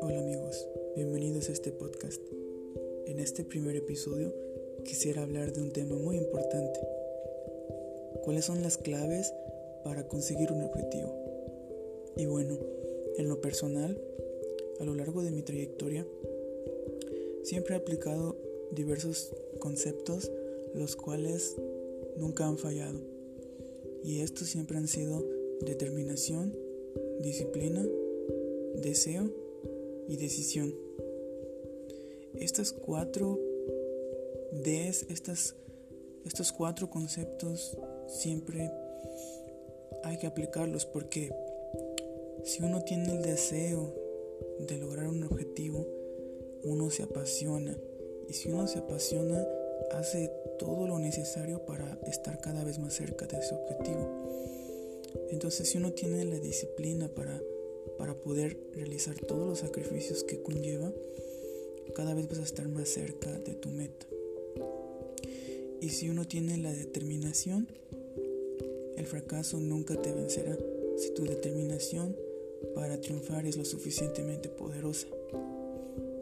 [0.00, 2.20] Hola amigos, bienvenidos a este podcast.
[3.06, 4.34] En este primer episodio
[4.84, 6.80] quisiera hablar de un tema muy importante.
[8.24, 9.32] ¿Cuáles son las claves
[9.84, 11.14] para conseguir un objetivo?
[12.18, 12.58] Y bueno,
[13.16, 13.98] en lo personal,
[14.80, 16.06] a lo largo de mi trayectoria,
[17.42, 18.36] siempre he aplicado
[18.70, 20.30] diversos conceptos
[20.74, 21.56] los cuales
[22.16, 23.11] nunca han fallado.
[24.04, 25.24] Y estos siempre han sido
[25.60, 26.54] determinación,
[27.20, 27.86] disciplina,
[28.74, 29.30] deseo
[30.08, 30.74] y decisión.
[32.34, 33.38] Estas cuatro
[34.52, 35.54] Ds, estas,
[36.24, 37.76] estos cuatro conceptos
[38.06, 38.70] siempre
[40.04, 41.32] hay que aplicarlos porque
[42.44, 43.94] si uno tiene el deseo
[44.58, 45.86] de lograr un objetivo,
[46.64, 47.76] uno se apasiona.
[48.28, 49.46] Y si uno se apasiona,
[49.90, 54.28] hace todo lo necesario para estar cada vez más cerca de ese objetivo.
[55.30, 57.40] Entonces si uno tiene la disciplina para,
[57.98, 60.92] para poder realizar todos los sacrificios que conlleva,
[61.94, 64.06] cada vez vas a estar más cerca de tu meta.
[65.80, 67.66] Y si uno tiene la determinación,
[68.96, 70.56] el fracaso nunca te vencerá
[70.96, 72.16] si tu determinación
[72.74, 75.08] para triunfar es lo suficientemente poderosa.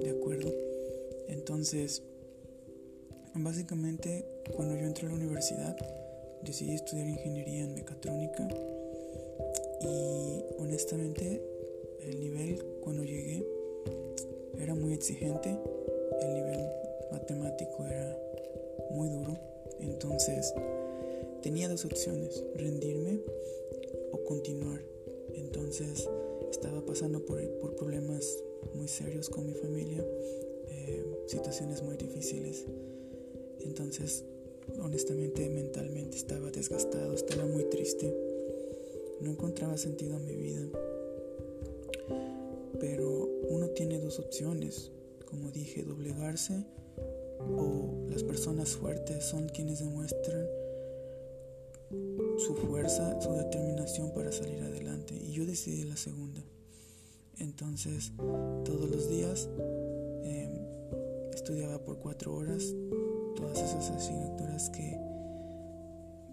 [0.01, 0.53] ¿De acuerdo?
[1.29, 2.03] Entonces,
[3.35, 5.77] básicamente, cuando yo entré a la universidad,
[6.43, 8.49] decidí estudiar ingeniería en mecatrónica
[9.83, 11.43] y honestamente
[12.01, 13.45] el nivel cuando llegué
[14.59, 15.59] era muy exigente,
[16.21, 16.61] el nivel
[17.13, 18.17] matemático era
[18.91, 19.39] muy duro,
[19.79, 20.53] entonces
[21.43, 23.21] tenía dos opciones, rendirme
[24.13, 24.81] o continuar.
[25.35, 26.09] Entonces
[26.51, 28.43] estaba pasando por, por problemas
[28.75, 30.05] muy serios con mi familia,
[30.69, 32.67] eh, situaciones muy difíciles.
[33.65, 34.25] Entonces,
[34.81, 38.15] honestamente, mentalmente estaba desgastado, estaba muy triste.
[39.21, 40.63] No encontraba sentido en mi vida.
[42.79, 44.91] Pero uno tiene dos opciones,
[45.27, 46.65] como dije, doblegarse
[47.41, 50.47] o las personas fuertes son quienes demuestran
[52.39, 55.15] su fuerza, su determinación para salir adelante.
[55.15, 56.43] Y yo decidí la segunda.
[57.39, 58.13] Entonces,
[58.65, 59.49] todos los días
[60.25, 60.53] em,
[61.33, 62.75] estudiaba por cuatro horas
[63.41, 64.99] todas esas asignaturas que,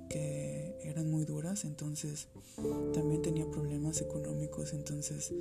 [0.09, 1.65] que eran muy duras.
[1.65, 2.27] Entonces,
[2.93, 4.73] también tenía problemas económicos.
[4.73, 5.31] Entonces,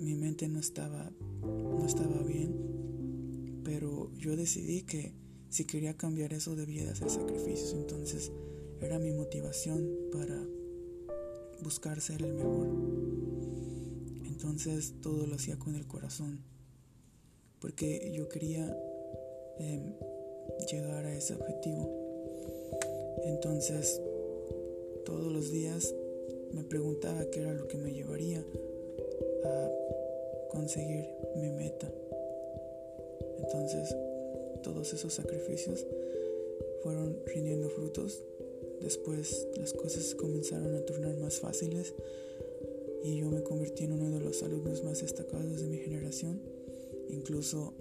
[0.00, 1.10] mi mente no estaba,
[1.42, 3.62] no estaba bien.
[3.64, 5.14] Pero yo decidí que
[5.48, 7.72] si quería cambiar eso debía de hacer sacrificios.
[7.72, 8.32] Entonces,
[8.80, 10.40] era mi motivación para
[11.62, 12.68] buscar ser el mejor.
[14.26, 16.40] Entonces todo lo hacía con el corazón,
[17.58, 18.76] porque yo quería
[19.58, 19.94] em,
[20.70, 21.88] llegar a ese objetivo.
[23.24, 24.00] Entonces
[25.04, 25.94] todos los días
[26.52, 28.44] me preguntaba qué era lo que me llevaría
[29.44, 29.70] a
[30.50, 31.06] conseguir
[31.36, 31.90] mi meta.
[33.38, 33.94] Entonces
[34.62, 35.86] todos esos sacrificios
[36.82, 38.22] fueron rindiendo frutos
[38.80, 41.94] Después las cosas comenzaron a tornar más fáciles
[43.02, 46.40] y yo me convertí en uno de los alumnos más destacados de mi generación.
[47.08, 47.72] Incluso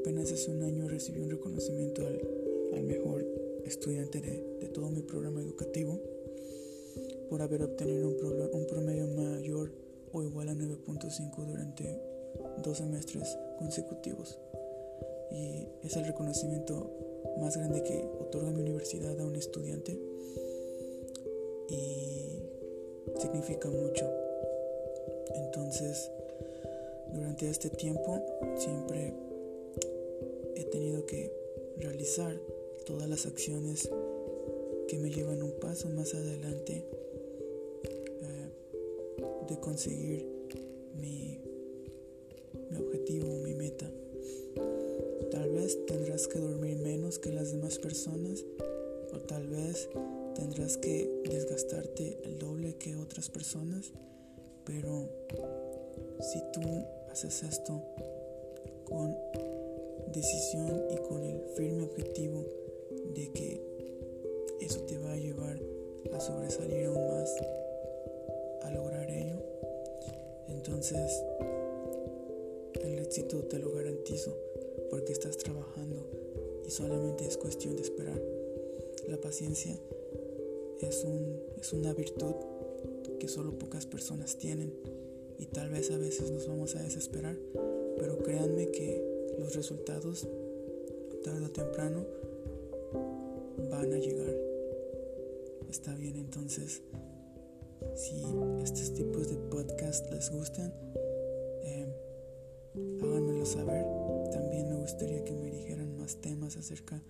[0.00, 3.26] apenas hace un año recibí un reconocimiento al, mejor
[3.66, 6.00] estudiante de, todo mi programa educativo
[7.28, 9.70] por haber obtenido un, promedio mayor
[10.12, 12.00] o igual a 9.5 durante
[12.62, 14.38] dos semestres consecutivos.
[15.30, 16.90] Y es el reconocimiento
[17.38, 20.00] más grande que otorga mi universidad a un estudiante
[21.68, 22.42] y
[23.18, 24.10] significa mucho.
[25.34, 26.10] Entonces,
[27.12, 28.20] durante este tiempo
[28.56, 29.29] siempre
[30.70, 31.32] tenido que
[31.78, 32.40] realizar
[32.86, 33.88] todas las acciones
[34.88, 36.84] que me llevan un paso más adelante
[38.22, 38.48] eh,
[39.48, 40.26] de conseguir
[40.94, 41.38] mi,
[42.70, 43.90] mi objetivo, mi meta.
[45.30, 48.44] Tal vez tendrás que dormir menos que las demás personas
[49.12, 49.88] o tal vez
[50.34, 53.92] tendrás que desgastarte el doble que otras personas,
[54.64, 55.08] pero
[56.20, 56.60] si tú
[57.10, 57.82] haces esto
[58.84, 59.29] con
[60.20, 62.44] decisión y con el firme objetivo
[63.14, 63.58] de que
[64.60, 65.58] eso te va a llevar
[66.12, 67.34] a sobresalir aún más,
[68.62, 69.42] a lograr ello,
[70.48, 71.24] entonces
[72.82, 74.36] el éxito te lo garantizo
[74.90, 76.06] porque estás trabajando
[76.66, 78.20] y solamente es cuestión de esperar.
[79.08, 79.74] La paciencia
[80.80, 82.34] es, un, es una virtud
[83.18, 84.74] que solo pocas personas tienen
[85.38, 87.38] y tal vez a veces nos vamos a desesperar,
[87.98, 89.09] pero créanme que
[89.40, 90.28] los resultados
[91.24, 92.04] tarde o temprano
[93.70, 94.34] van a llegar.
[95.68, 96.82] Está bien, entonces
[97.94, 98.22] Si
[98.62, 100.72] estos tipos de podcast les gustan,
[101.62, 101.86] eh,
[103.02, 103.84] háganmelo saber.
[104.30, 107.02] También me gustaría que me dijeran más temas acerca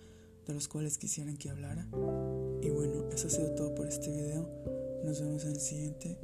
[0.47, 1.89] de los cuales quisieran que hablara.
[2.63, 4.49] Y bueno, eso ha sido todo por este video.
[5.05, 6.19] Nos vemos en el siguiente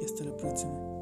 [0.00, 0.93] y hasta la próxima.